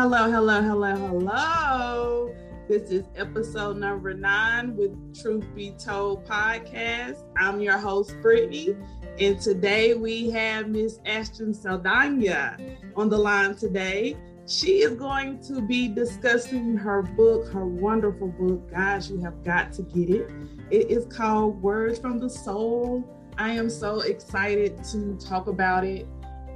[0.00, 2.34] Hello, hello, hello, hello.
[2.68, 7.24] This is episode number nine with Truth Be Told podcast.
[7.36, 8.76] I'm your host, Brittany,
[9.18, 12.56] and today we have Miss Ashton Saldana
[12.94, 14.16] on the line today.
[14.46, 18.70] She is going to be discussing her book, her wonderful book.
[18.70, 20.30] Guys, you have got to get it.
[20.70, 23.02] It is called Words from the Soul.
[23.36, 26.06] I am so excited to talk about it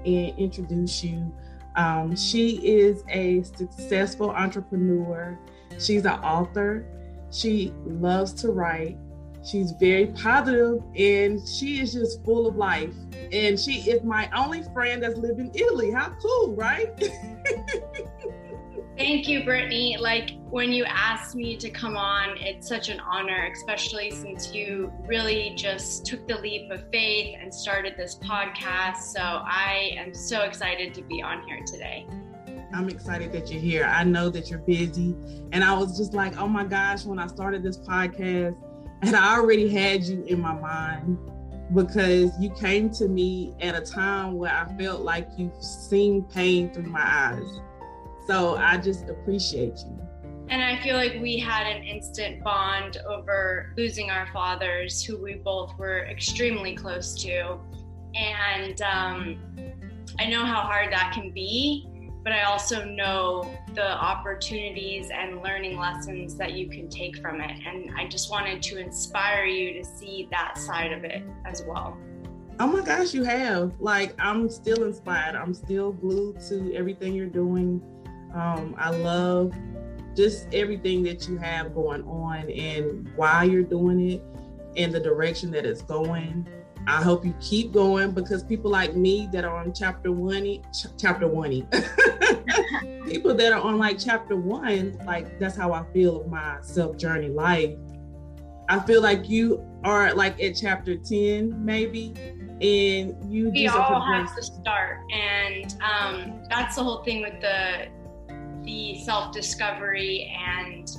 [0.07, 1.33] and introduce you
[1.77, 5.39] um, she is a successful entrepreneur.
[5.79, 6.85] She's an author.
[7.31, 8.99] She loves to write.
[9.45, 12.95] She's very positive and she is just full of life.
[13.33, 15.91] And she is my only friend that's lived in Italy.
[15.91, 16.91] How cool, right?
[18.99, 19.97] Thank you, Brittany.
[19.99, 24.93] Like when you asked me to come on, it's such an honor, especially since you
[25.07, 28.99] really just took the leap of faith and started this podcast.
[28.99, 32.07] So I am so excited to be on here today.
[32.75, 33.85] I'm excited that you're here.
[33.85, 35.17] I know that you're busy.
[35.53, 38.57] And I was just like, oh my gosh, when I started this podcast,
[39.01, 41.19] and I already had you in my mind
[41.75, 46.73] because you came to me at a time where I felt like you've seen pain
[46.73, 47.61] through my eyes
[48.27, 49.99] so I just appreciate you.
[50.49, 55.35] And I feel like we had an instant bond over losing our fathers, who we
[55.35, 57.59] both were extremely close to.
[58.15, 59.39] And um,
[60.19, 61.89] I know how hard that can be,
[62.23, 67.51] but I also know the opportunities and learning lessons that you can take from it.
[67.67, 71.97] And I just wanted to inspire you to see that side of it as well.
[72.61, 73.73] Oh my gosh, you have.
[73.81, 75.35] Like, I'm still inspired.
[75.35, 77.83] I'm still glued to everything you're doing
[78.35, 79.53] um, I love
[80.17, 84.23] just everything that you have going on and why you're doing it
[84.77, 86.47] and the direction that it's going.
[86.87, 90.87] I hope you keep going because people like me that are on chapter one, ch-
[90.99, 91.51] chapter one,
[93.07, 96.97] people that are on like chapter one, like that's how I feel of my self
[96.97, 97.77] journey life.
[98.69, 102.15] I feel like you are like at chapter 10, maybe,
[102.61, 105.01] and you we all have to start.
[105.13, 107.89] And um, that's the whole thing with the
[108.65, 110.91] the self discovery and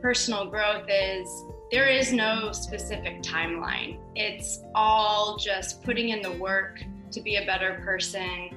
[0.00, 1.28] personal growth is
[1.70, 3.98] there is no specific timeline.
[4.14, 6.82] It's all just putting in the work
[7.12, 8.56] to be a better person,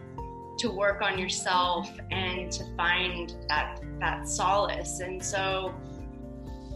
[0.57, 4.99] to work on yourself and to find that that solace.
[4.99, 5.73] And so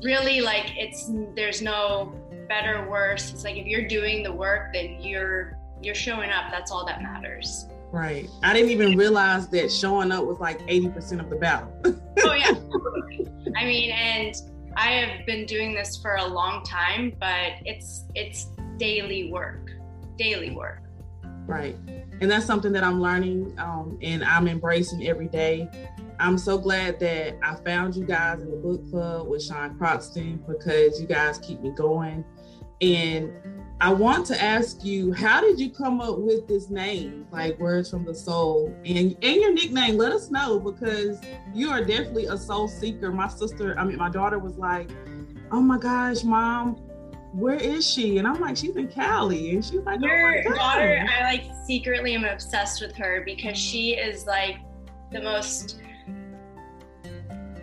[0.01, 2.13] really like it's there's no
[2.47, 3.33] better worse.
[3.33, 6.51] It's like if you're doing the work then you're you're showing up.
[6.51, 7.67] That's all that matters.
[7.91, 8.29] Right.
[8.43, 11.73] I didn't even realize that showing up was like 80% of the battle.
[12.23, 12.53] oh, yeah.
[13.55, 14.35] I mean, and
[14.75, 18.47] I have been doing this for a long time, but it's it's
[18.77, 19.71] daily work,
[20.17, 20.83] daily work.
[21.47, 21.75] Right.
[22.21, 25.67] And that's something that I'm learning um, and I'm embracing every day.
[26.19, 30.43] I'm so glad that I found you guys in the book club with Sean Croxton
[30.47, 32.23] because you guys keep me going.
[32.81, 33.33] And
[33.81, 37.89] I want to ask you, how did you come up with this name, like Words
[37.89, 39.97] from the Soul, and and your nickname?
[39.97, 41.17] Let us know because
[41.53, 43.09] you are definitely a soul seeker.
[43.09, 44.89] My sister, I mean, my daughter was like,
[45.51, 46.75] "Oh my gosh, mom,
[47.33, 51.05] where is she?" And I'm like, "She's in Cali," and she's like, "Your oh daughter,
[51.09, 54.57] I like secretly am obsessed with her because she is like
[55.11, 55.79] the most."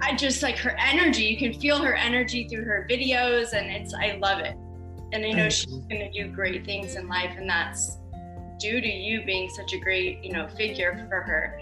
[0.00, 1.25] I just like her energy.
[1.25, 4.56] You can feel her energy through her videos, and it's I love it
[5.12, 7.98] and I know she's going to do great things in life, and that's
[8.58, 11.60] due to you being such a great, you know, figure for her.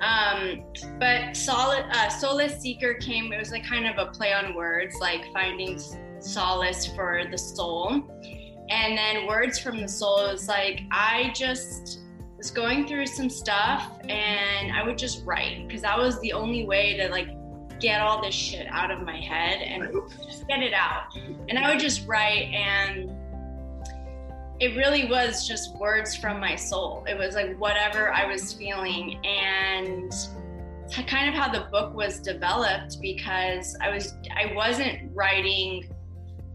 [0.00, 0.64] Um,
[0.98, 3.32] but solid, uh, soulace seeker came.
[3.32, 5.80] It was like kind of a play on words, like finding
[6.18, 8.02] solace for the soul,
[8.68, 12.00] and then words from the soul is like I just
[12.36, 16.66] was going through some stuff, and I would just write because that was the only
[16.66, 17.28] way to like
[17.82, 19.92] get all this shit out of my head and
[20.24, 21.14] just get it out.
[21.48, 23.10] And I would just write and
[24.60, 27.04] it really was just words from my soul.
[27.08, 30.12] It was like whatever I was feeling and
[31.08, 35.92] kind of how the book was developed because I was I wasn't writing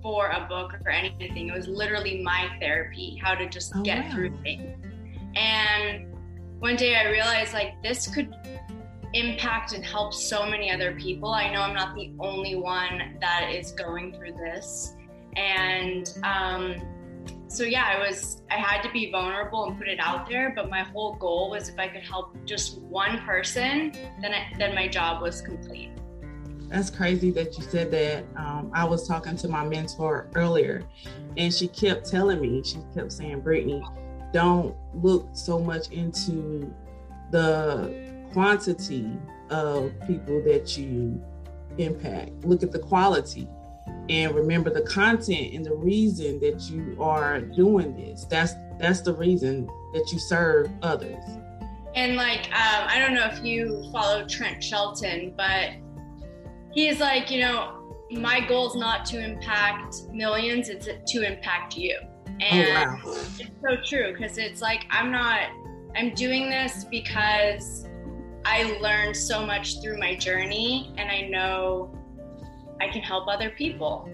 [0.02, 1.50] for a book or anything.
[1.50, 4.12] It was literally my therapy, how to just oh, get wow.
[4.12, 4.78] through things.
[5.36, 6.08] And
[6.60, 8.34] one day I realized like this could
[9.14, 11.34] impact and help so many other people.
[11.34, 14.96] I know I'm not the only one that is going through this.
[15.36, 16.76] And um,
[17.48, 20.54] so, yeah, I was, I had to be vulnerable and put it out there.
[20.56, 24.76] But my whole goal was if I could help just one person, then, I, then
[24.76, 25.92] my job was complete.
[26.70, 28.26] That's crazy that you said that.
[28.36, 30.84] Um, I was talking to my mentor earlier,
[31.38, 33.82] and she kept telling me, she kept saying, Brittany,
[34.34, 36.74] don't look so much into
[37.32, 39.12] the quantity
[39.50, 41.24] of people that you
[41.78, 42.32] impact.
[42.46, 43.48] Look at the quality
[44.10, 48.26] and remember the content and the reason that you are doing this.
[48.26, 51.24] That's that's the reason that you serve others.
[51.96, 55.72] And like, um, I don't know if you follow Trent Shelton, but
[56.72, 57.74] he's like, you know,
[58.12, 61.98] my goal is not to impact millions; it's to impact you.
[62.40, 63.16] And oh, wow.
[63.40, 65.50] it's so true because it's like I'm not.
[65.96, 67.88] I'm doing this because
[68.50, 71.92] I learned so much through my journey, and I know
[72.80, 74.10] I can help other people.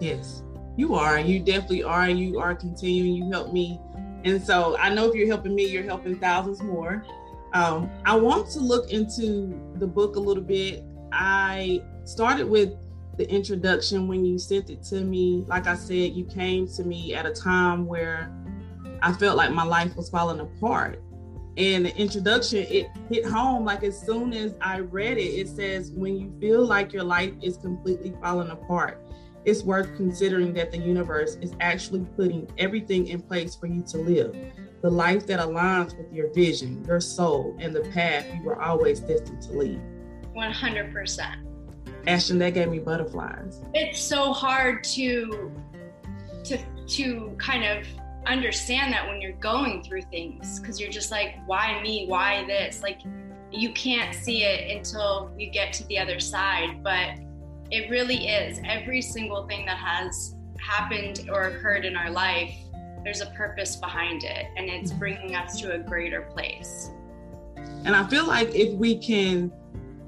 [0.00, 0.42] Yes,
[0.76, 1.20] you are.
[1.20, 2.02] You definitely are.
[2.02, 3.14] And You are continuing.
[3.14, 3.80] You help me.
[4.24, 7.04] And so I know if you're helping me, you're helping thousands more.
[7.52, 10.82] Um, I want to look into the book a little bit.
[11.12, 12.72] I started with
[13.18, 15.44] the introduction when you sent it to me.
[15.46, 18.34] Like I said, you came to me at a time where
[19.00, 21.00] I felt like my life was falling apart.
[21.56, 25.90] And the introduction, it hit home like as soon as I read it, it says,
[25.90, 29.04] when you feel like your life is completely falling apart,
[29.44, 33.98] it's worth considering that the universe is actually putting everything in place for you to
[33.98, 34.36] live.
[34.82, 39.00] The life that aligns with your vision, your soul, and the path you were always
[39.00, 39.80] destined to lead.
[40.36, 41.50] 100%.
[42.06, 43.60] Ashton, that gave me butterflies.
[43.74, 45.52] It's so hard to
[46.44, 47.86] to to kind of
[48.26, 52.06] understand that when you're going through things because you're just like, why me?
[52.06, 52.82] Why this?
[52.82, 53.00] Like,
[53.50, 56.82] you can't see it until you get to the other side.
[56.82, 57.14] But
[57.70, 62.54] it really is every single thing that has happened or occurred in our life,
[63.04, 66.90] there's a purpose behind it, and it's bringing us to a greater place.
[67.84, 69.50] And I feel like if we can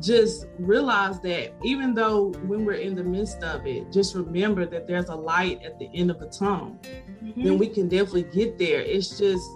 [0.02, 4.86] just realize that even though when we're in the midst of it, just remember that
[4.86, 6.76] there's a light at the end of the tunnel,
[7.22, 7.42] mm-hmm.
[7.42, 8.80] then we can definitely get there.
[8.80, 9.48] It's just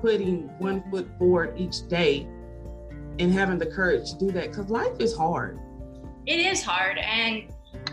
[0.00, 2.26] putting one foot forward each day
[3.18, 5.60] and having the courage to do that because life is hard.
[6.26, 6.98] It is hard.
[6.98, 7.44] And,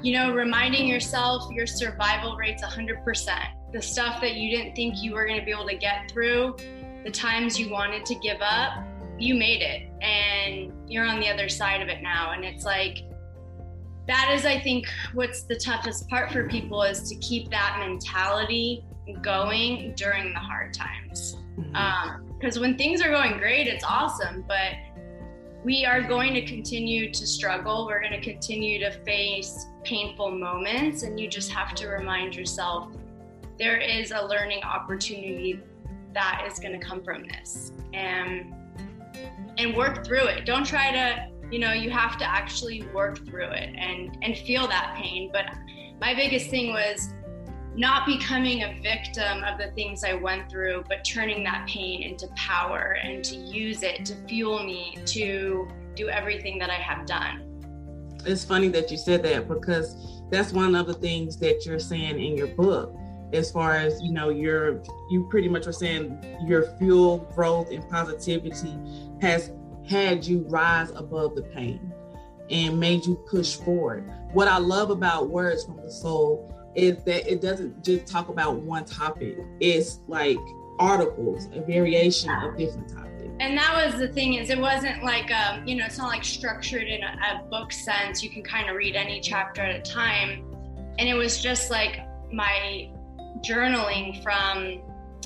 [0.01, 3.03] you know, reminding yourself your survival rate's 100%.
[3.71, 6.57] The stuff that you didn't think you were going to be able to get through,
[7.03, 8.73] the times you wanted to give up,
[9.21, 12.31] you made it and you're on the other side of it now.
[12.31, 13.03] And it's like
[14.07, 18.83] that is i think what's the toughest part for people is to keep that mentality
[19.21, 21.37] going during the hard times.
[21.55, 22.57] Because mm-hmm.
[22.57, 24.73] um, when things are going great it's awesome but
[25.63, 27.85] we are going to continue to struggle.
[27.85, 32.91] We're going to continue to face painful moments and you just have to remind yourself
[33.59, 35.61] there is a learning opportunity
[36.13, 37.73] that is going to come from this.
[37.93, 38.55] And
[39.57, 40.45] and work through it.
[40.45, 44.67] Don't try to, you know, you have to actually work through it and and feel
[44.67, 45.29] that pain.
[45.31, 45.45] But
[45.99, 47.13] my biggest thing was
[47.75, 52.27] not becoming a victim of the things I went through, but turning that pain into
[52.35, 57.47] power and to use it to fuel me to do everything that I have done.
[58.25, 62.19] It's funny that you said that because that's one of the things that you're saying
[62.19, 62.95] in your book
[63.33, 67.87] as far as you know you're you pretty much were saying your fuel growth and
[67.89, 68.77] positivity
[69.21, 69.51] has
[69.87, 71.93] had you rise above the pain
[72.49, 74.11] and made you push forward.
[74.33, 78.57] What I love about Words from the Soul is that it doesn't just talk about
[78.57, 80.37] one topic, it's like
[80.79, 83.11] articles, a variation of different topics.
[83.39, 86.23] And that was the thing is it wasn't like um, you know it's not like
[86.23, 88.23] structured in a, a book sense.
[88.23, 90.45] You can kind of read any chapter at a time,
[90.99, 92.89] and it was just like my
[93.39, 94.81] journaling from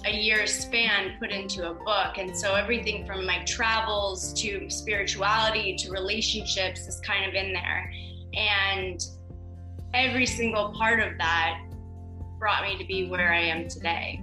[0.05, 2.17] a year's span put into a book.
[2.17, 7.91] And so everything from my travels to spirituality to relationships is kind of in there.
[8.33, 9.03] And
[9.93, 11.61] every single part of that
[12.37, 14.21] brought me to be where I am today.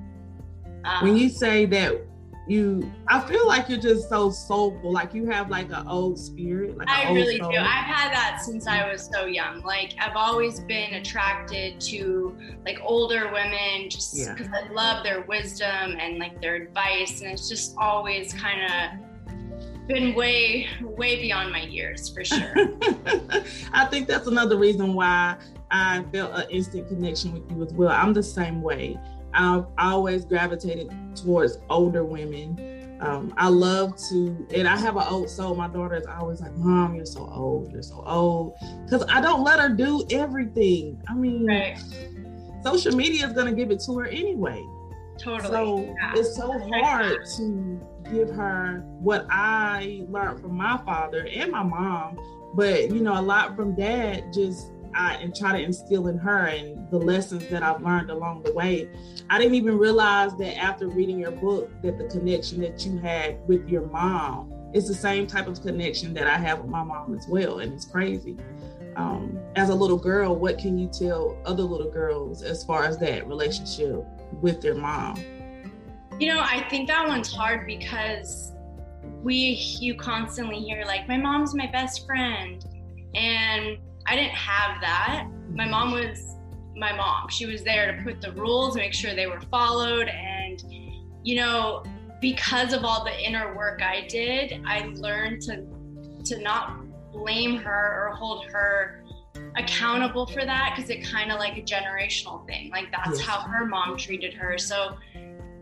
[0.85, 2.01] Um, when you say that
[2.47, 6.77] you i feel like you're just so soulful like you have like an old spirit
[6.77, 7.51] like i really soul.
[7.51, 9.63] do i've had that since i was so young.
[9.63, 14.69] Like i've always been attracted to like older women just because yeah.
[14.69, 20.15] i love their wisdom and like their advice and it's just always kind of been
[20.15, 22.55] way way beyond my years for sure.
[23.73, 25.37] I think that's another reason why
[25.71, 27.91] i felt an instant connection with you as well.
[27.91, 28.99] I'm the same way
[29.35, 32.99] I've always gravitated towards older women.
[33.01, 35.57] Um, I love to, and I have an old soul.
[35.57, 37.73] My daughter is always like, "Mom, you're so old.
[37.73, 41.03] You're so old," because I don't let her do everything.
[41.09, 41.79] I mean, right.
[42.63, 44.65] social media is gonna give it to her anyway.
[45.19, 45.51] Totally.
[45.51, 46.13] So yeah.
[46.15, 47.81] it's so hard to
[48.13, 52.19] give her what I learned from my father and my mom,
[52.55, 56.47] but you know, a lot from dad just I, and try to instill in her
[56.47, 58.89] and the lessons that I've learned along the way.
[59.31, 63.47] I didn't even realize that after reading your book that the connection that you had
[63.49, 67.15] with your mom it's the same type of connection that I have with my mom
[67.17, 68.37] as well, and it's crazy.
[68.97, 72.99] Um, as a little girl, what can you tell other little girls as far as
[72.99, 74.05] that relationship
[74.41, 75.23] with their mom?
[76.19, 78.53] You know, I think that one's hard because
[79.23, 79.37] we
[79.81, 82.65] you constantly hear like my mom's my best friend
[83.15, 85.29] and I didn't have that.
[85.51, 86.37] My mom was
[86.77, 87.29] my mom.
[87.29, 90.63] She was there to put the rules, make sure they were followed and
[91.25, 91.85] you know,
[92.21, 95.67] because of all the inner work I did, I learned to
[96.25, 96.81] to not
[97.13, 99.05] blame her or hold her
[99.57, 102.71] accountable for that because it kind of like a generational thing.
[102.71, 103.27] Like that's yes.
[103.27, 104.57] how her mom treated her.
[104.59, 104.97] So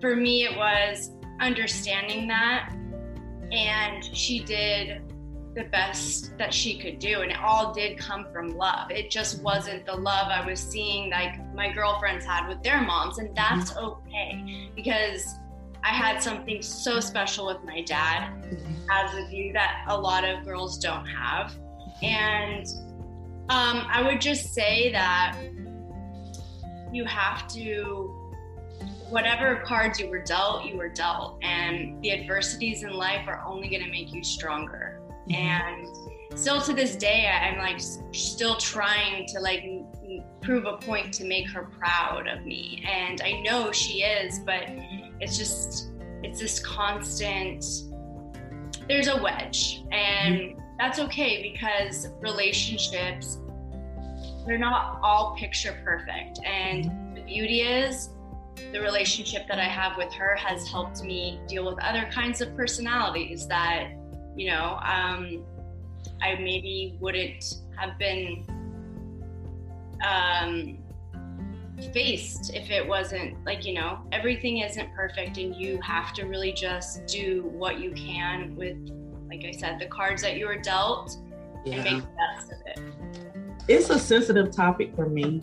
[0.01, 2.75] for me it was understanding that
[3.51, 5.03] and she did
[5.54, 9.42] the best that she could do and it all did come from love it just
[9.42, 13.73] wasn't the love i was seeing like my girlfriends had with their moms and that's
[13.73, 13.87] mm-hmm.
[13.87, 15.35] okay because
[15.83, 18.90] i had something so special with my dad mm-hmm.
[18.90, 21.54] as a view that a lot of girls don't have
[22.02, 22.66] and
[23.49, 25.37] um, i would just say that
[26.92, 28.16] you have to
[29.11, 31.38] whatever cards you were dealt, you were dealt.
[31.42, 35.00] And the adversities in life are only going to make you stronger.
[35.29, 35.35] Mm-hmm.
[35.35, 37.81] And still to this day, I'm like
[38.12, 39.65] still trying to like
[40.41, 42.85] prove a point to make her proud of me.
[42.89, 44.65] And I know she is, but
[45.21, 45.91] it's just,
[46.23, 47.65] it's this constant,
[48.89, 49.85] there's a wedge.
[49.93, 50.61] And mm-hmm.
[50.79, 53.39] that's okay because relationships,
[54.47, 56.41] they're not all picture perfect.
[56.45, 57.15] And mm-hmm.
[57.15, 58.11] the beauty is,
[58.73, 62.55] the relationship that I have with her has helped me deal with other kinds of
[62.57, 63.91] personalities that,
[64.41, 65.45] you know, um,
[66.23, 68.47] I maybe wouldn't have been
[70.03, 70.79] um,
[71.93, 76.53] faced if it wasn't like, you know, everything isn't perfect and you have to really
[76.53, 78.79] just do what you can with,
[79.29, 81.19] like I said, the cards that you were dealt
[81.67, 81.75] yeah.
[81.75, 82.81] and make the best of it.
[83.69, 85.43] It's a sensitive topic for me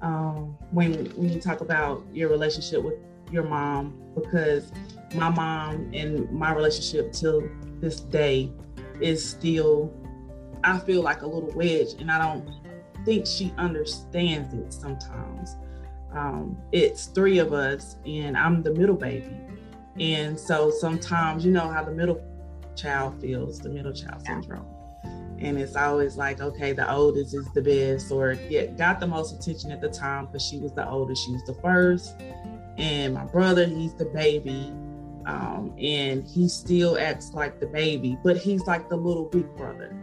[0.00, 2.94] um, when when you talk about your relationship with
[3.30, 4.72] your mom because
[5.14, 7.48] my mom and my relationship till
[7.80, 8.50] this day
[9.00, 9.92] is still
[10.64, 12.50] I feel like a little wedge and I don't
[13.04, 15.56] think she understands it sometimes.
[16.12, 19.36] Um, it's three of us and I'm the middle baby.
[20.00, 22.20] And so sometimes you know how the middle
[22.74, 24.66] child feels, the middle child syndrome
[25.40, 29.34] and it's always like okay the oldest is the best or yeah got the most
[29.34, 32.14] attention at the time because she was the oldest she was the first
[32.78, 34.72] and my brother he's the baby
[35.26, 39.94] um, and he still acts like the baby but he's like the little big brother.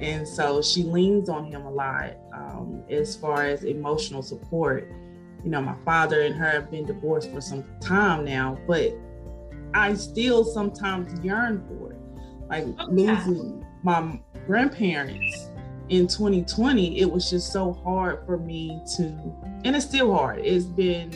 [0.00, 4.90] And so she leans on him a lot um, as far as emotional support.
[5.44, 8.92] You know my father and her have been divorced for some time now but
[9.74, 11.98] i still sometimes yearn for it.
[12.48, 15.50] Like oh, losing my grandparents
[15.88, 19.04] in 2020 it was just so hard for me to
[19.64, 20.40] and it's still hard.
[20.40, 21.12] It's been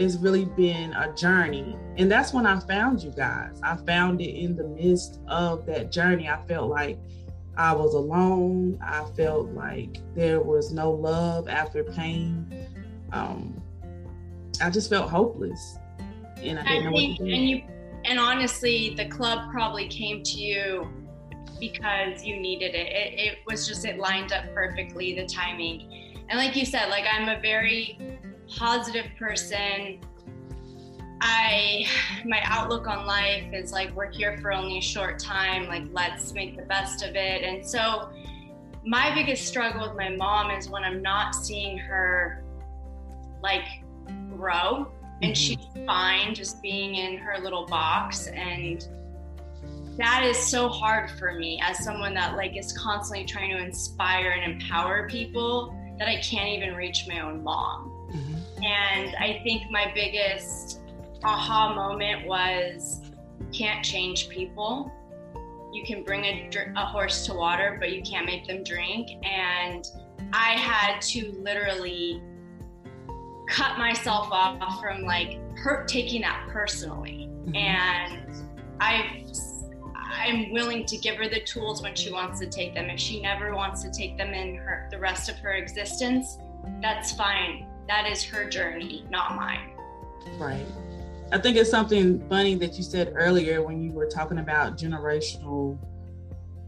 [0.00, 4.30] it's really been a journey and that's when i found you guys i found it
[4.30, 6.98] in the midst of that journey i felt like
[7.56, 12.46] i was alone i felt like there was no love after pain
[13.12, 13.60] um
[14.62, 15.76] i just felt hopeless
[16.42, 17.62] and i didn't I know think, what to do and you
[18.06, 20.88] and honestly the club probably came to you
[21.60, 22.88] because you needed it.
[22.88, 23.20] it.
[23.20, 26.16] It was just, it lined up perfectly, the timing.
[26.30, 27.98] And like you said, like I'm a very
[28.50, 30.00] positive person.
[31.22, 31.84] I,
[32.24, 36.32] my outlook on life is like, we're here for only a short time, like, let's
[36.32, 37.42] make the best of it.
[37.42, 38.10] And so,
[38.84, 42.42] my biggest struggle with my mom is when I'm not seeing her
[43.42, 43.64] like
[44.30, 44.90] grow
[45.22, 45.32] and mm-hmm.
[45.34, 48.88] she's fine just being in her little box and
[49.96, 54.30] that is so hard for me as someone that like is constantly trying to inspire
[54.30, 57.89] and empower people that I can't even reach my own mom.
[58.10, 58.64] Mm-hmm.
[58.64, 60.80] And I think my biggest
[61.22, 63.00] aha moment was
[63.52, 64.92] can't change people.
[65.72, 69.08] You can bring a, a horse to water, but you can't make them drink.
[69.24, 69.86] And
[70.32, 72.22] I had to literally
[73.48, 77.28] cut myself off from like hurt taking that personally.
[77.30, 77.56] Mm-hmm.
[77.56, 78.34] And
[78.80, 79.26] I've
[80.12, 82.90] I'm willing to give her the tools when she wants to take them.
[82.90, 86.38] If she never wants to take them in her the rest of her existence,
[86.82, 87.66] that's fine.
[87.90, 89.70] That is her journey, not mine.
[90.38, 90.64] Right.
[91.32, 95.76] I think it's something funny that you said earlier when you were talking about generational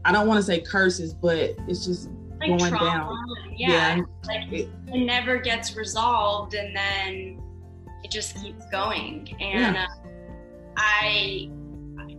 [0.05, 2.85] I don't want to say curses, but it's just like going trauma.
[2.85, 3.55] down.
[3.55, 3.95] Yeah.
[3.95, 4.01] yeah.
[4.25, 7.41] Like it, it, never gets resolved and then
[8.03, 9.33] it just keeps going.
[9.39, 9.85] And yeah.
[9.85, 10.09] uh,
[10.75, 11.49] I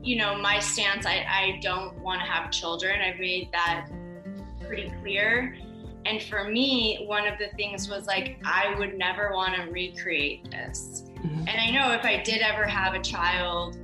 [0.02, 3.00] you know, my stance, I, I don't want to have children.
[3.00, 3.88] I've made that
[4.66, 5.56] pretty clear.
[6.06, 10.50] And for me, one of the things was like, I would never want to recreate
[10.50, 11.04] this.
[11.18, 11.49] Mm-hmm.
[11.49, 13.78] And I know if I did ever have a child,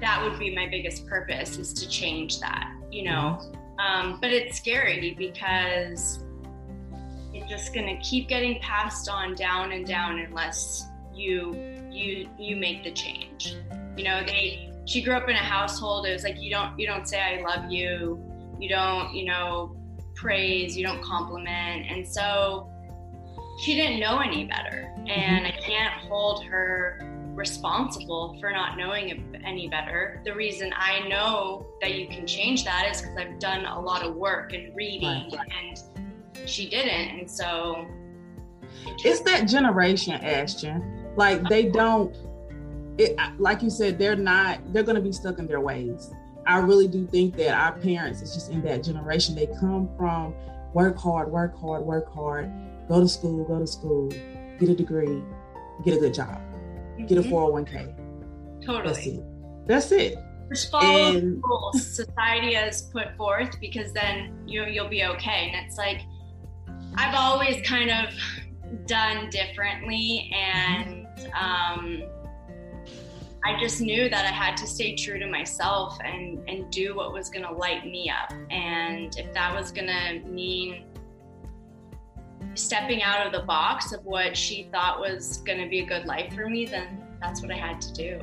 [0.00, 3.38] that would be my biggest purpose is to change that, you know.
[3.40, 3.80] Mm-hmm.
[3.80, 6.20] Um, but it's scary because
[7.32, 11.54] it's just going to keep getting passed on down and down unless you
[11.90, 13.56] you you make the change.
[13.96, 16.86] You know, they she grew up in a household it was like you don't you
[16.86, 18.22] don't say i love you
[18.60, 19.76] you don't you know
[20.24, 21.86] praise you don't compliment.
[21.90, 22.70] And so
[23.60, 24.90] she didn't know any better.
[25.06, 25.46] And mm-hmm.
[25.46, 26.98] i can't hold her
[27.34, 30.22] responsible for not knowing any better.
[30.24, 34.02] The reason i know that you can change that is because i've done a lot
[34.02, 35.52] of work and reading right.
[35.62, 37.18] and she didn't.
[37.18, 37.86] And so
[39.04, 41.04] it's that generation ashton.
[41.16, 42.16] Like they don't
[42.96, 46.12] it, like you said, they're not, they're going to be stuck in their ways.
[46.46, 50.34] I really do think that our parents, it's just in that generation, they come from
[50.72, 52.50] work hard, work hard, work hard,
[52.88, 54.08] go to school, go to school,
[54.58, 55.22] get a degree,
[55.84, 57.06] get a good job, mm-hmm.
[57.06, 57.94] get a 401k.
[58.64, 58.92] Totally.
[58.92, 59.66] That's it.
[59.66, 60.18] That's it.
[60.50, 65.50] Just follow and, the rules society has put forth because then you you'll be okay.
[65.50, 66.02] And it's like
[66.96, 68.14] I've always kind of
[68.86, 71.06] done differently and
[71.40, 72.02] um
[73.46, 77.12] I just knew that I had to stay true to myself and and do what
[77.12, 78.32] was going to light me up.
[78.50, 80.86] And if that was going to mean
[82.54, 86.06] stepping out of the box of what she thought was going to be a good
[86.06, 88.20] life for me, then that's what I had to do.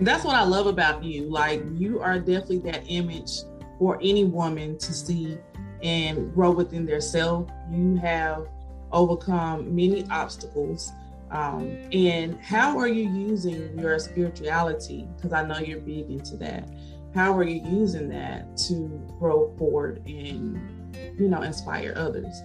[0.00, 1.28] That's what I love about you.
[1.28, 3.40] Like you are definitely that image
[3.78, 5.36] for any woman to see
[5.82, 7.50] and grow within their self.
[7.70, 8.48] You have
[8.92, 10.90] overcome many obstacles
[11.30, 15.06] um, and how are you using your spirituality?
[15.16, 16.68] Because I know you're big into that.
[17.14, 22.42] How are you using that to grow forward and, you know, inspire others?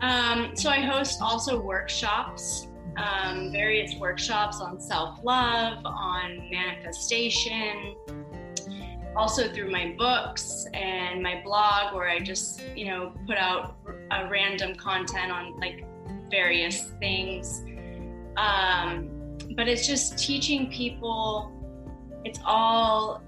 [0.00, 7.94] Um, so I host also workshops, um, various workshops on self love, on manifestation,
[9.16, 13.76] also through my books and my blog, where I just, you know, put out
[14.10, 15.84] a random content on like
[16.34, 17.62] various things.
[18.36, 21.52] Um, but it's just teaching people,
[22.24, 23.22] it's all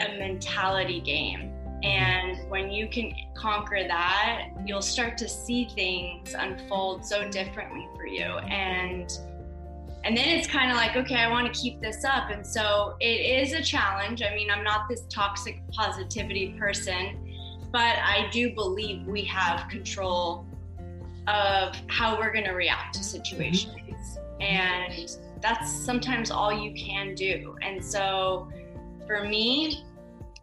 [0.00, 1.52] a mentality game.
[1.84, 8.06] And when you can conquer that, you'll start to see things unfold so differently for
[8.06, 8.24] you.
[8.24, 9.08] And
[10.04, 12.30] and then it's kind of like, okay, I want to keep this up.
[12.30, 14.22] And so it is a challenge.
[14.22, 17.04] I mean, I'm not this toxic positivity person,
[17.72, 20.46] but I do believe we have control
[21.28, 24.18] of how we're going to react to situations.
[24.40, 27.56] And that's sometimes all you can do.
[27.62, 28.48] And so
[29.06, 29.84] for me,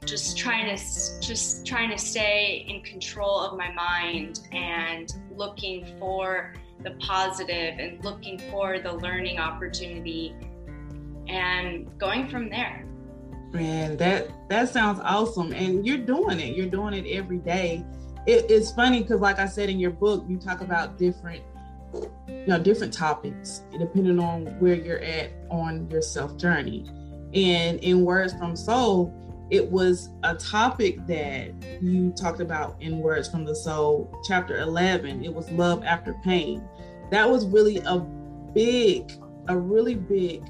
[0.06, 0.84] just trying to
[1.22, 8.04] just trying to stay in control of my mind and looking for the positive and
[8.04, 10.36] looking for the learning opportunity
[11.28, 12.86] and going from there
[13.54, 17.86] man that that sounds awesome and you're doing it you're doing it every day
[18.26, 21.44] it, it's funny because like i said in your book you talk about different
[22.28, 26.86] you know different topics depending on where you're at on your self journey.
[27.34, 29.14] And in words from soul
[29.50, 35.24] it was a topic that you talked about in words from the soul chapter 11
[35.24, 36.68] it was love after pain.
[37.12, 39.12] That was really a big
[39.48, 40.44] a really big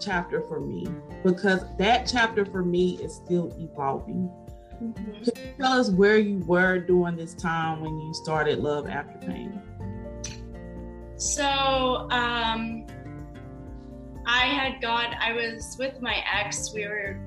[0.00, 0.86] chapter for me
[1.24, 4.30] because that chapter for me is still evolving
[5.58, 9.60] Tell us where you were during this time when you started Love After Pain?
[11.16, 12.86] So, um,
[14.26, 16.72] I had got, I was with my ex.
[16.72, 17.18] We were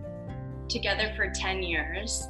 [0.70, 2.28] together for 10 years,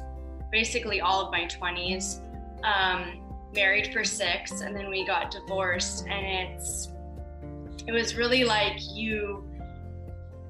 [0.50, 2.20] basically all of my 20s.
[2.64, 3.20] Um,
[3.54, 6.06] married for six, and then we got divorced.
[6.08, 6.88] And it's,
[7.86, 9.48] it was really like you,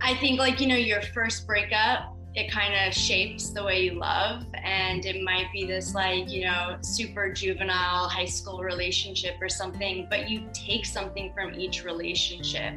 [0.00, 3.92] I think, like, you know, your first breakup it kind of shapes the way you
[3.92, 9.48] love and it might be this like you know super juvenile high school relationship or
[9.50, 12.72] something but you take something from each relationship.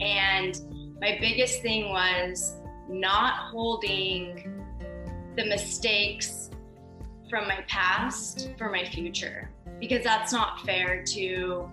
[0.00, 0.60] And
[1.00, 2.56] my biggest thing was
[2.88, 4.62] not holding
[5.36, 6.50] the mistakes
[7.28, 11.68] from my past for my future because that's not fair to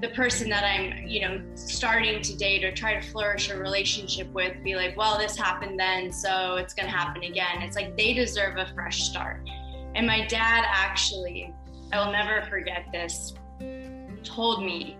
[0.00, 4.30] the person that I'm, you know, starting to date or try to flourish a relationship
[4.32, 7.62] with be like, well, this happened then, so it's going to happen again.
[7.62, 9.48] It's like they deserve a fresh start.
[9.94, 11.54] And my dad actually,
[11.92, 13.34] I will never forget this,
[14.24, 14.96] told me,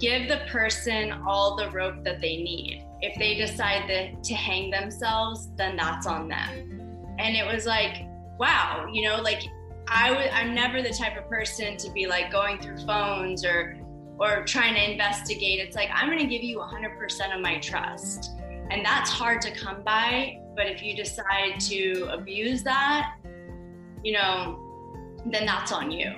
[0.00, 2.84] give the person all the rope that they need.
[3.00, 7.14] If they decide to, to hang themselves, then that's on them.
[7.18, 8.06] And it was like,
[8.38, 9.42] wow, you know, like
[9.88, 13.78] I would I'm never the type of person to be like going through phones or
[14.18, 15.58] or trying to investigate.
[15.60, 18.32] It's like I'm going to give you 100% of my trust.
[18.70, 23.16] And that's hard to come by, but if you decide to abuse that,
[24.02, 24.60] you know,
[25.26, 26.12] then that's on you.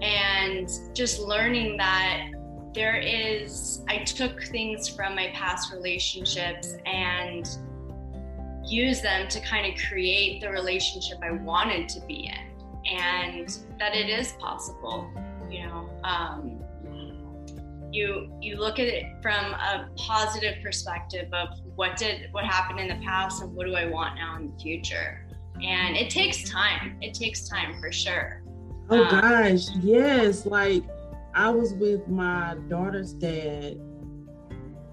[0.00, 2.28] And just learning that
[2.74, 7.46] there is, I took things from my past relationships and
[8.64, 12.51] use them to kind of create the relationship I wanted to be in,
[12.92, 15.10] and that it is possible.
[15.50, 16.62] You know, um,
[17.92, 22.88] you you look at it from a positive perspective of what did what happened in
[22.88, 25.26] the past and what do I want now in the future.
[25.62, 26.96] And it takes time.
[27.00, 28.42] It takes time for sure.
[28.90, 30.46] Oh um, gosh, yes.
[30.46, 30.84] Like
[31.34, 33.78] I was with my daughter's dad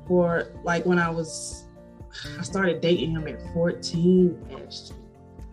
[0.07, 1.65] for like when I was
[2.37, 4.98] I started dating him at 14 actually.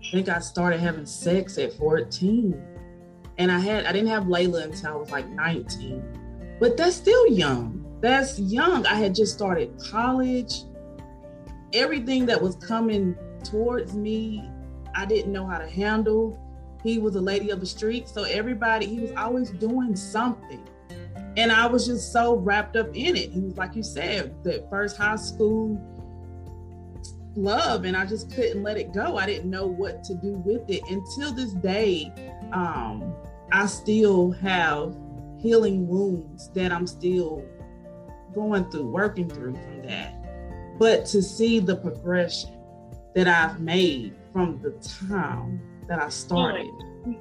[0.07, 2.63] I think I started having sex at 14.
[3.39, 6.57] And I had I didn't have Layla until I was like 19.
[6.61, 7.85] But that's still young.
[8.01, 8.87] That's young.
[8.87, 10.63] I had just started college.
[11.73, 14.49] Everything that was coming towards me,
[14.95, 16.41] I didn't know how to handle.
[16.83, 18.09] He was a lady of the street.
[18.09, 20.67] So everybody, he was always doing something.
[21.37, 23.31] And I was just so wrapped up in it.
[23.31, 25.79] He was, like you said, the first high school
[27.37, 29.17] love, and I just couldn't let it go.
[29.17, 32.13] I didn't know what to do with it until this day.
[32.53, 33.15] Um,
[33.53, 34.97] I still have
[35.39, 37.45] healing wounds that I'm still
[38.35, 40.15] going through, working through from that.
[40.79, 42.57] But to see the progression
[43.15, 46.71] that I've made from the time that I started.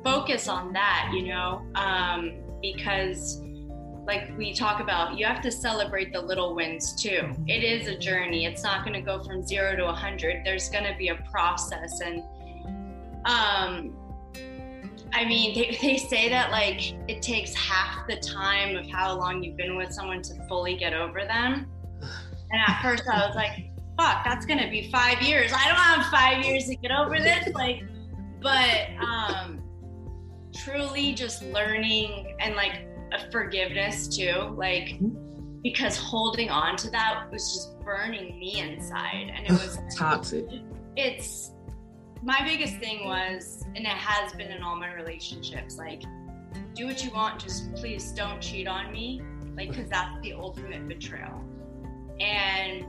[0.04, 3.42] Focus on that, you know, um, because
[4.06, 7.32] like we talk about, you have to celebrate the little wins too.
[7.48, 8.46] It is a journey.
[8.46, 10.46] It's not going to go from zero to a 100.
[10.46, 12.02] There's going to be a process.
[12.02, 12.22] And
[13.26, 13.96] um,
[15.14, 19.44] I mean, they, they say that like it takes half the time of how long
[19.44, 21.68] you've been with someone to fully get over them.
[22.52, 25.52] And at first I was like, fuck, that's going to be five years.
[25.54, 27.48] I don't have five years to get over this.
[27.56, 27.84] Like,
[28.42, 29.64] but um,
[30.54, 35.60] truly just learning and like, a forgiveness too, like mm-hmm.
[35.62, 40.46] because holding on to that was just burning me inside, and it was toxic.
[40.96, 41.52] It's
[42.24, 46.04] my biggest thing was, and it has been in all my relationships, like
[46.74, 49.22] do what you want, just please don't cheat on me,
[49.56, 51.44] like because that's the ultimate betrayal,
[52.20, 52.86] and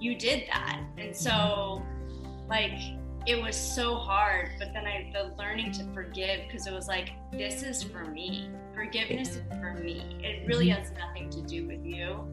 [0.00, 1.82] you did that, and so
[2.48, 2.78] like
[3.26, 7.10] it was so hard but then i the learning to forgive because it was like
[7.32, 10.80] this is for me forgiveness is for me it really mm-hmm.
[10.80, 12.24] has nothing to do with you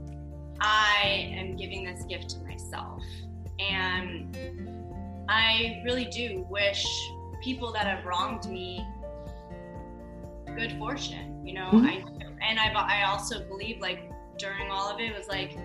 [0.61, 3.01] i am giving this gift to myself
[3.59, 4.37] and
[5.27, 6.85] i really do wish
[7.43, 8.85] people that have wronged me
[10.55, 11.87] good fortune you know mm-hmm.
[11.87, 15.57] i and i i also believe like during all of it was like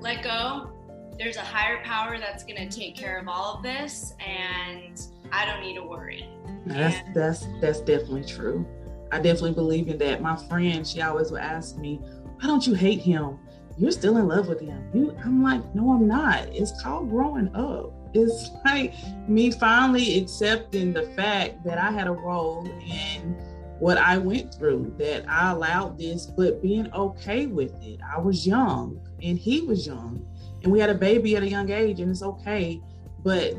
[0.00, 0.70] let go
[1.18, 5.44] there's a higher power that's going to take care of all of this and I
[5.44, 6.28] don't need to worry.
[6.66, 8.66] That's and, that's that's definitely true.
[9.12, 10.22] I definitely believe in that.
[10.22, 12.00] My friend, she always would ask me,
[12.36, 13.38] "Why don't you hate him?
[13.76, 16.48] You're still in love with him." You, I'm like, "No, I'm not.
[16.48, 17.92] It's called growing up.
[18.14, 18.94] It's like
[19.28, 23.36] me finally accepting the fact that I had a role in
[23.78, 27.98] what I went through, that I allowed this, but being okay with it.
[28.14, 30.26] I was young and he was young
[30.62, 32.80] and we had a baby at a young age and it's okay
[33.22, 33.54] but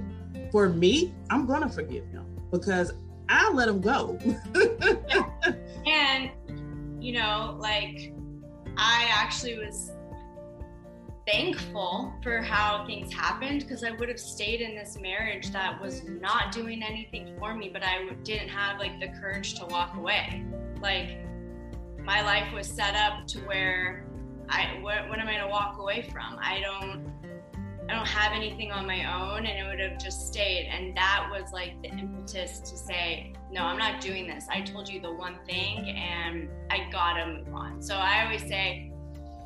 [0.52, 2.94] for me i'm gonna forgive him because
[3.30, 4.18] i let him go
[6.02, 8.14] and you know like
[8.78, 9.92] i actually was
[11.28, 16.04] thankful for how things happened because i would have stayed in this marriage that was
[16.04, 20.44] not doing anything for me but i didn't have like the courage to walk away
[20.82, 21.18] like
[22.04, 24.06] my life was set up to where
[24.50, 26.38] I what, what am I gonna walk away from?
[26.40, 27.08] I don't
[27.92, 30.70] I don't have anything on my own and it would have just stayed.
[30.72, 34.48] And that was like the impetus to say, no, I'm not doing this.
[34.50, 37.82] I told you the one thing and I gotta move on.
[37.82, 38.94] So I always say,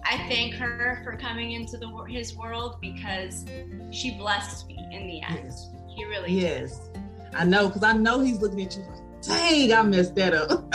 [0.03, 3.45] I thank her for coming into the his world because
[3.89, 5.45] she blessed me in the end.
[5.45, 5.71] Yes.
[5.95, 6.89] He really yes.
[6.93, 7.01] Did.
[7.33, 10.71] I know because I know he's looking at you like, dang, I messed that up.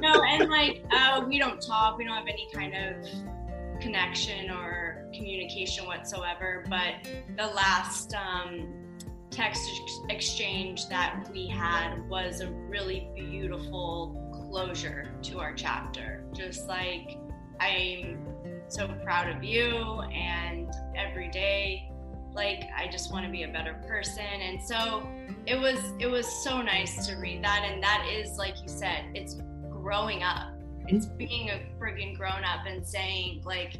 [0.00, 1.98] no, and like uh, we don't talk.
[1.98, 6.64] We don't have any kind of connection or communication whatsoever.
[6.68, 8.68] But the last um,
[9.30, 9.68] text
[10.08, 16.24] exchange that we had was a really beautiful closure to our chapter.
[16.32, 17.18] Just like
[17.60, 18.18] I'm
[18.68, 21.90] so proud of you and every day
[22.34, 25.06] like I just want to be a better person and so
[25.46, 29.04] it was it was so nice to read that and that is like you said
[29.14, 29.36] it's
[29.70, 30.54] growing up
[30.88, 31.16] it's mm-hmm.
[31.16, 33.76] being a friggin' grown up and saying like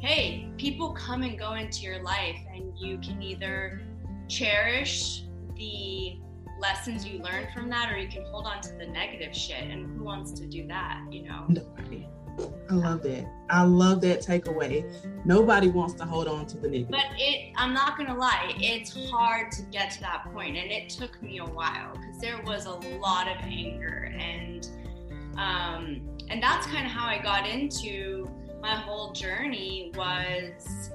[0.00, 3.82] hey people come and go into your life and you can either
[4.28, 5.24] cherish
[5.56, 6.18] the
[6.58, 9.86] lessons you learn from that or you can hold on to the negative shit and
[9.96, 12.06] who wants to do that you know nobody
[12.70, 13.28] I love that.
[13.50, 14.84] I love that takeaway.
[15.26, 16.90] Nobody wants to hold on to the negative.
[16.90, 20.88] But it I'm not gonna lie, it's hard to get to that point and it
[20.88, 24.68] took me a while because there was a lot of anger and
[25.36, 30.90] um and that's kind of how I got into my whole journey was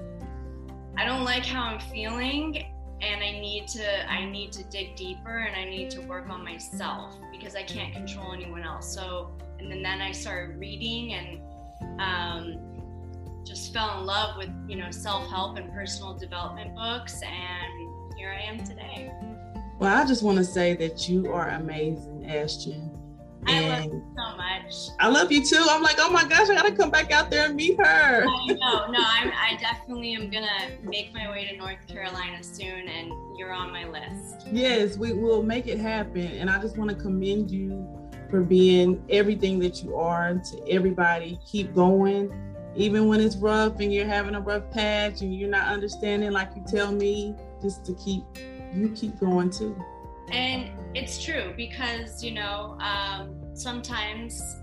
[0.96, 2.64] I don't like how I'm feeling
[3.02, 6.42] and I need to I need to dig deeper and I need to work on
[6.42, 8.92] myself because I can't control anyone else.
[8.94, 12.58] So and then, then I started reading and um,
[13.44, 18.42] just fell in love with you know self-help and personal development books and here I
[18.42, 19.12] am today.
[19.78, 22.95] Well, I just want to say that you are amazing, Ashton.
[23.46, 24.74] I love you so much.
[24.98, 25.64] I love you too.
[25.68, 28.26] I'm like, oh my gosh, I gotta come back out there and meet her.
[28.26, 32.88] I know, no, I'm, I definitely am gonna make my way to North Carolina soon,
[32.88, 34.46] and you're on my list.
[34.50, 37.86] Yes, we will make it happen, and I just want to commend you
[38.30, 41.38] for being everything that you are to everybody.
[41.46, 42.32] Keep going,
[42.74, 46.50] even when it's rough and you're having a rough patch and you're not understanding, like
[46.56, 48.22] you tell me, just to keep
[48.74, 49.80] you keep going too.
[50.30, 54.56] And it's true because you know um, sometimes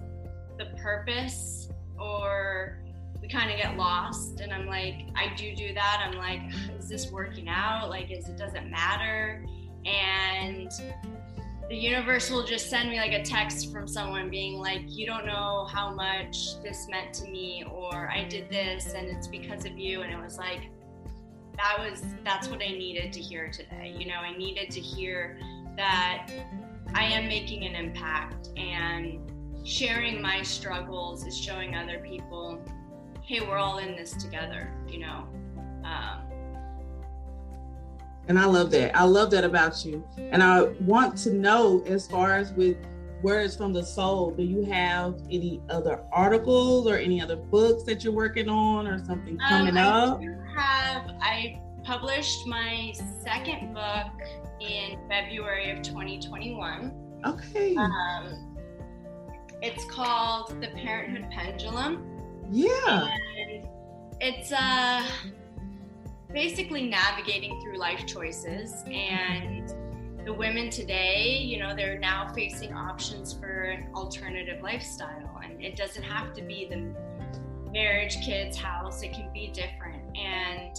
[0.57, 1.69] the purpose
[1.99, 2.83] or
[3.21, 6.41] we kind of get lost and i'm like i do do that i'm like
[6.77, 9.45] is this working out like is it doesn't matter
[9.85, 10.71] and
[11.69, 15.25] the universe will just send me like a text from someone being like, you don't
[15.25, 19.77] know how much this meant to me, or I did this and it's because of
[19.77, 20.01] you.
[20.01, 20.69] And it was like,
[21.55, 23.95] that was, that's what I needed to hear today.
[23.97, 25.39] You know, I needed to hear
[25.75, 26.29] that
[26.93, 29.19] I am making an impact and
[29.63, 32.61] sharing my struggles is showing other people,
[33.21, 35.27] hey, we're all in this together, you know.
[35.83, 36.21] Um,
[38.27, 38.95] and I love that.
[38.95, 40.05] I love that about you.
[40.17, 42.77] And I want to know, as far as with
[43.21, 48.03] Words from the Soul, do you have any other articles or any other books that
[48.03, 50.21] you're working on or something um, coming um, I up?
[50.21, 51.11] I have.
[51.21, 54.11] I published my second book
[54.63, 56.91] in February of 2021.
[57.25, 57.75] Okay.
[57.75, 58.55] Um,
[59.61, 62.05] it's called The Parenthood Pendulum.
[62.51, 63.09] Yeah.
[63.37, 63.67] And
[64.19, 64.51] it's.
[64.51, 65.03] Uh,
[66.33, 69.73] basically navigating through life choices and
[70.25, 75.75] the women today you know they're now facing options for an alternative lifestyle and it
[75.75, 80.77] doesn't have to be the marriage kids house it can be different and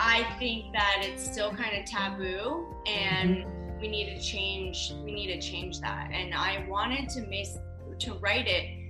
[0.00, 3.44] i think that it's still kind of taboo and
[3.80, 7.46] we need to change we need to change that and i wanted to make
[7.98, 8.80] to write it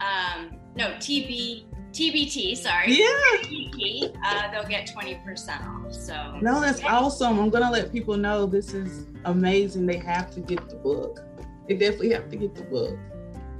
[0.00, 2.56] um, no TB, TBT.
[2.56, 2.92] Sorry.
[2.92, 3.06] Yeah.
[3.42, 5.92] TBT, uh, they'll get twenty percent off.
[5.94, 6.38] So.
[6.42, 7.38] No, that's awesome.
[7.38, 9.86] I'm gonna let people know this is amazing.
[9.86, 11.20] They have to get the book.
[11.66, 12.98] They definitely have to get the book.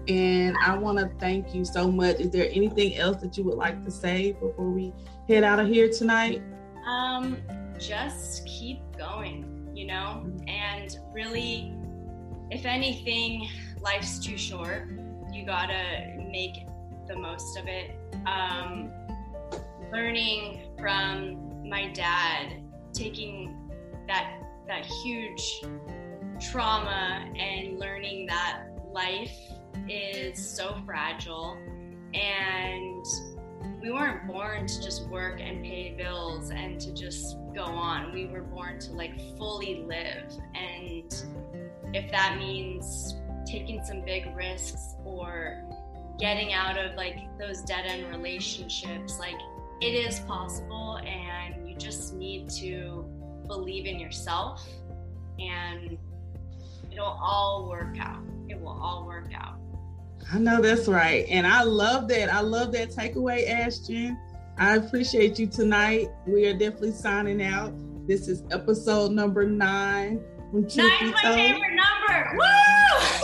[0.08, 2.16] And I want to thank you so much.
[2.20, 4.92] Is there anything else that you would like to say before we
[5.28, 6.42] head out of here tonight?
[6.86, 7.36] Um,
[7.80, 11.74] just keep going, you know, and really,
[12.50, 13.48] if anything,
[13.80, 14.88] life's too short.
[15.32, 16.66] You gotta make
[17.08, 17.92] the most of it.
[18.26, 18.92] Um,
[19.92, 22.62] learning from my dad,
[22.92, 23.56] taking
[24.06, 25.62] that that huge
[26.40, 29.36] trauma and learning that life
[29.88, 31.56] is so fragile
[32.14, 33.04] and
[33.80, 38.12] we weren't born to just work and pay bills and to just go on.
[38.12, 40.30] We were born to like fully live.
[40.54, 41.12] And
[41.94, 43.14] if that means
[43.46, 45.62] taking some big risks or
[46.18, 49.38] getting out of like those dead end relationships, like
[49.80, 53.06] it is possible and you just need to
[53.46, 54.62] believe in yourself
[55.38, 55.96] and
[56.92, 58.22] it'll all work out.
[58.48, 59.58] It will all work out.
[60.32, 61.26] I know that's right.
[61.28, 62.32] And I love that.
[62.32, 64.18] I love that takeaway, Ashton.
[64.58, 66.08] I appreciate you tonight.
[66.26, 67.72] We are definitely signing out.
[68.06, 70.22] This is episode number nine.
[70.52, 72.38] Nine's my favorite number.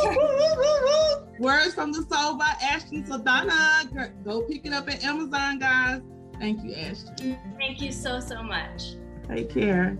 [0.05, 1.27] Woo!
[1.39, 4.13] Words from the Soul by Ashton Saldana.
[4.25, 6.01] Go pick it up at Amazon, guys.
[6.39, 7.39] Thank you, Ashton.
[7.59, 8.95] Thank you so, so much.
[9.29, 9.99] Take care.